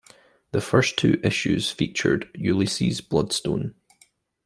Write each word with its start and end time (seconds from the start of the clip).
The 0.51 0.61
first 0.61 0.97
two 0.97 1.19
issues 1.23 1.69
featured 1.69 2.31
Ulysses 2.33 3.01
Bloodstone. 3.01 3.75